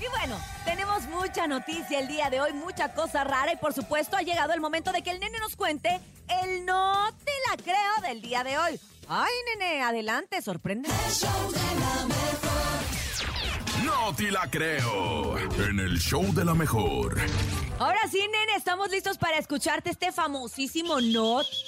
[0.00, 4.16] Y bueno, tenemos mucha noticia el día de hoy, mucha cosa rara y por supuesto
[4.16, 6.00] ha llegado el momento de que el nene nos cuente
[6.42, 8.80] el no te la creo del día de hoy.
[9.08, 10.88] Ay, nene, adelante, sorprende.
[13.84, 15.38] No te la creo.
[15.38, 17.18] En el show de la mejor.
[17.78, 21.67] Ahora sí, nene, estamos listos para escucharte este famosísimo no la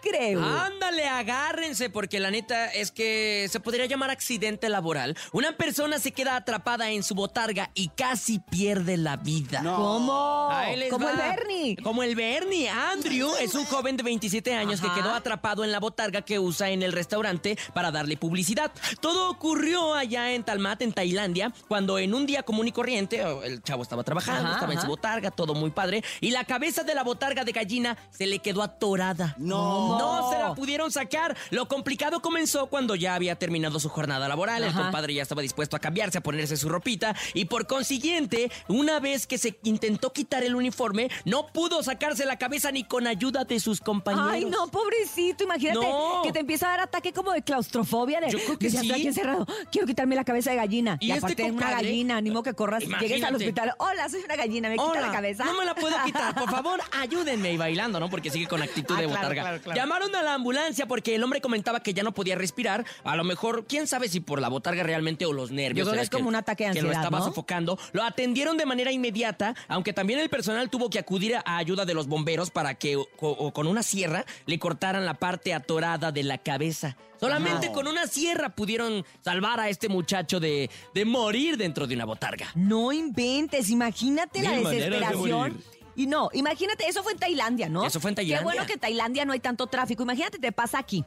[0.00, 0.42] creo.
[0.42, 5.16] Ándale, agárrense, porque la neta es que se podría llamar accidente laboral.
[5.32, 9.60] Una persona se queda atrapada en su botarga y casi pierde la vida.
[9.62, 9.80] ¿Cómo?
[10.00, 10.12] Como
[10.52, 10.72] va.
[10.72, 11.76] el Bernie.
[11.82, 12.68] Como el Bernie.
[12.68, 14.94] Andrew es un joven de 27 años Ajá.
[14.94, 18.70] que quedó atrapado en la botarga que usa en el restaurante para darle publicidad.
[19.00, 23.62] Todo ocurrió allá en Talmat, en Tailandia, cuando en un día común y corriente, el
[23.62, 26.94] chavo estaba trabajando, Ajá, estaba en su botarga, todo muy padre, y la cabeza de
[26.94, 29.34] la botarga de gallina se le quedó atorada.
[29.38, 29.89] No.
[29.98, 31.36] No se la pudieron sacar.
[31.50, 34.62] Lo complicado comenzó cuando ya había terminado su jornada laboral.
[34.64, 37.14] El compadre ya estaba dispuesto a cambiarse, a ponerse su ropita.
[37.34, 42.36] Y por consiguiente, una vez que se intentó quitar el uniforme, no pudo sacarse la
[42.38, 44.30] cabeza ni con ayuda de sus compañeros.
[44.32, 46.22] Ay, no, pobrecito, imagínate No.
[46.22, 48.20] que te empieza a dar ataque como de claustrofobia.
[48.20, 48.86] De, Yo creo que de, "Ya sí.
[48.86, 50.96] Estoy aquí encerrado, quiero quitarme la cabeza de gallina.
[51.00, 53.34] Y Y, este aparte es una gallina, ni modo que corras, llegues al Imagínate.
[53.36, 53.74] hospital.
[53.78, 55.44] Hola, soy una gallina, me quita la cabeza.
[55.44, 57.52] No me la puedo quitar, por favor, ayúdenme.
[57.52, 58.08] Y bailando, ¿no?
[58.08, 59.42] Porque sigue con actitud Ah, de claro, botarga.
[59.42, 59.79] claro, claro.
[59.80, 62.84] Llamaron a la ambulancia porque el hombre comentaba que ya no podía respirar.
[63.04, 65.86] A lo mejor, quién sabe si por la botarga realmente o los nervios.
[65.86, 67.24] Yo creo que es como un ataque de Que lo ansiedad, estaba ¿no?
[67.24, 67.78] sofocando.
[67.92, 71.94] Lo atendieron de manera inmediata, aunque también el personal tuvo que acudir a ayuda de
[71.94, 76.22] los bomberos para que o- o con una sierra le cortaran la parte atorada de
[76.22, 76.96] la cabeza.
[77.18, 82.06] Solamente con una sierra pudieron salvar a este muchacho de, de morir dentro de una
[82.06, 82.46] botarga.
[82.54, 85.62] No inventes, imagínate la Mil desesperación.
[85.96, 87.84] Y no, imagínate, eso fue en Tailandia, ¿no?
[87.84, 88.38] Eso fue en Tailandia.
[88.38, 90.02] Qué bueno que en Tailandia no hay tanto tráfico.
[90.02, 91.04] Imagínate, te pasa aquí,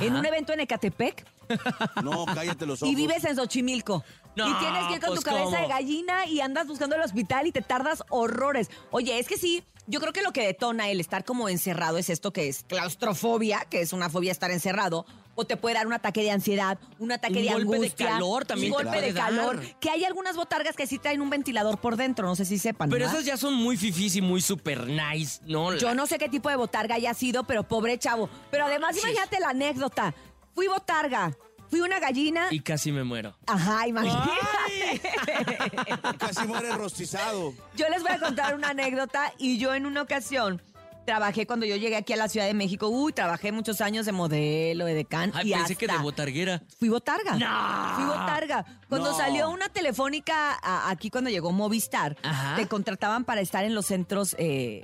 [0.00, 1.24] en un evento en Ecatepec,
[2.02, 2.92] No, cállate los ojos.
[2.92, 4.04] y vives en Xochimilco.
[4.36, 5.56] No, y tienes que ir con pues, tu cabeza ¿cómo?
[5.56, 8.68] de gallina y andas buscando el hospital y te tardas horrores.
[8.90, 12.10] Oye, es que sí, yo creo que lo que detona el estar como encerrado es
[12.10, 15.92] esto que es claustrofobia, que es una fobia estar encerrado, o te puede dar un
[15.92, 19.12] ataque de ansiedad, un ataque Un de golpe de calor también un te golpe puede
[19.12, 22.44] de calor, que hay algunas botargas que sí traen un ventilador por dentro, no sé
[22.44, 22.88] si sepan.
[22.90, 23.14] Pero ¿verdad?
[23.20, 25.72] esas ya son muy fifís y muy super nice, ¿no?
[25.72, 28.28] La- Yo no sé qué tipo de botarga haya sido, pero pobre chavo.
[28.50, 29.00] Pero además, Sí.
[29.02, 30.14] imagínate la anécdota.
[30.54, 31.36] Fui botarga,
[31.68, 32.46] fui una gallina.
[32.50, 33.36] Y casi me muero.
[33.46, 34.30] Ajá, imagínate.
[36.18, 37.52] Casi muere rostizado.
[37.76, 40.62] Yo les voy a contar una anécdota y yo en una ocasión
[41.04, 42.88] trabajé cuando yo llegué aquí a la Ciudad de México.
[42.88, 45.32] Uy, trabajé muchos años de modelo, de decán.
[45.34, 46.62] Ay, y pensé que de hasta botarguera.
[46.78, 47.36] Fui botarga.
[47.36, 47.94] ¡No!
[47.96, 48.64] Fui botarga.
[48.88, 49.16] Cuando No.
[49.16, 52.56] salió una telefónica a- aquí, cuando llegó Movistar, Ajá.
[52.56, 54.34] te contrataban para estar en los centros.
[54.38, 54.82] eh,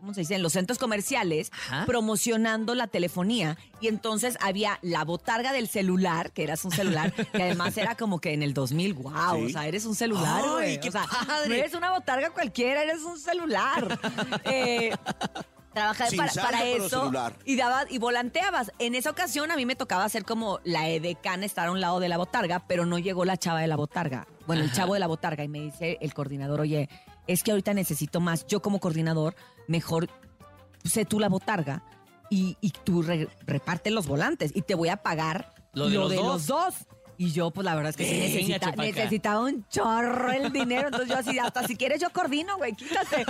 [0.00, 0.34] ¿Cómo se dice?
[0.34, 1.86] En los centros comerciales, Ajá.
[1.86, 3.56] promocionando la telefonía.
[3.80, 8.18] Y entonces había la botarga del celular, que eras un celular, que además era como
[8.20, 9.44] que en el 2000, wow, Sí.
[9.44, 10.88] o sea, eres un celular, ¡Ay, güey.
[10.88, 11.48] o sea, padre!
[11.50, 13.96] no eres una botarga cualquiera, eres un celular.
[14.44, 14.90] Eh,
[15.74, 17.10] Trabajé Sin para, eso
[17.44, 18.72] y dabas y volanteabas.
[18.78, 21.98] En esa ocasión a mí me tocaba hacer como la edecán, estar a un lado
[22.00, 24.26] de la botarga, pero no llegó la chava de la botarga.
[24.46, 26.88] Bueno, el chavo de la botarga y me dice el coordinador, oye,
[27.26, 28.46] es que ahorita necesito más.
[28.46, 29.34] Yo como coordinador,
[29.66, 30.08] mejor
[30.84, 31.82] sé tú la botarga
[32.28, 36.14] y, y tú re- reparte los volantes y te voy a pagar Lo de los
[36.14, 36.24] dos.
[36.26, 36.74] los dos.
[37.18, 40.88] Y yo, pues la verdad es que sí necesita- necesitaba un chorro el dinero.
[40.88, 43.24] Entonces yo así, hasta si quieres yo coordino, güey, quítate.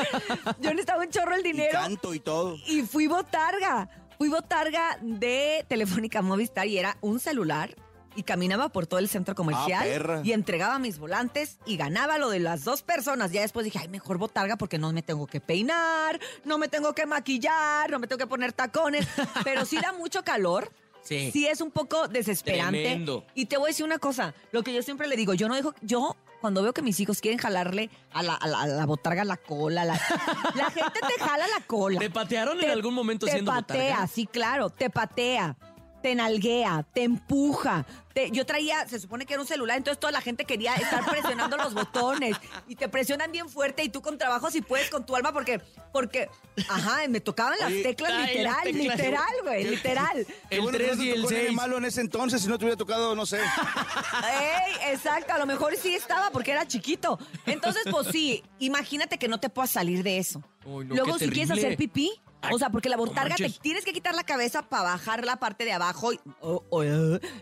[0.60, 1.72] Yo necesitaba un chorro el Y dinero.
[1.72, 2.56] canto y todo.
[2.66, 3.88] Y fui botarga.
[4.18, 7.74] Fui botarga de Telefónica Movistar y era un celular.
[8.14, 10.20] Y caminaba por todo el centro comercial Ah, perra.
[10.22, 13.32] y entregaba mis volantes y ganaba lo de las dos personas.
[13.32, 16.94] Ya después dije, ay, mejor botarga porque no me tengo que peinar, no me tengo
[16.94, 19.08] que maquillar, no me tengo que poner tacones.
[19.44, 20.70] Pero sí da mucho calor.
[21.02, 21.30] Sí.
[21.32, 22.80] Sí es un poco desesperante.
[22.82, 23.24] Tremendo.
[23.34, 25.54] Y te voy a decir una cosa, lo que yo siempre le digo, yo no
[25.54, 28.86] dejo, yo cuando veo que mis hijos quieren jalarle a la, a la- a la
[28.86, 29.94] botarga la cola, la,
[30.54, 31.98] la gente te jala la cola.
[32.00, 34.06] ¿Te patearon en algún momento te siendo patea, botarga?
[34.06, 35.56] sí, claro, te patea,
[36.02, 37.86] te nalguea, te empuja.
[38.12, 41.02] te- yo traía, se supone que era un celular, entonces toda la gente quería estar
[41.08, 42.36] presionando los botones
[42.68, 45.62] y te presionan bien fuerte y tú con trabajo si puedes con tu alma porque,
[45.94, 46.28] porque,
[46.68, 48.96] ajá, me tocaban las Oye, teclas ay, las literal, teclas.
[48.98, 50.26] literal, güey, literal.
[50.50, 51.56] El bueno que 3 no y el tocó nene 6.
[51.56, 53.38] malo en ese entonces, si no te hubiera tocado, no sé.
[53.38, 57.18] Ey, exacto, a lo mejor sí estaba porque era chiquito.
[57.46, 60.42] Entonces, pues sí, imagínate que no te puedas salir de eso.
[60.64, 62.12] Uy, no, Luego, si quieres hacer pipí,
[62.50, 65.36] o sea, porque la no botarga te tienes que quitar la cabeza para bajar la
[65.36, 66.20] parte de abajo, y-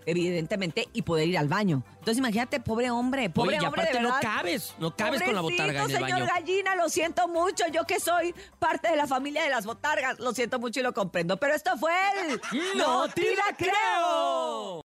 [0.06, 1.82] evidentemente, y poder ir al baño.
[1.92, 4.20] Entonces, imagínate, pobre hombre, pobre Oye, y hombre, aparte no verdad.
[4.22, 6.14] cabes, no cabes con la botarga en el baño.
[6.16, 7.64] señor gallina, lo siento mucho.
[7.72, 10.92] Yo que soy parte de la familia de las botargas, lo siento mucho y lo
[10.94, 11.36] comprendo.
[11.38, 11.92] Pero esto fue
[12.28, 12.40] el...
[12.76, 14.82] ¡No te la creo!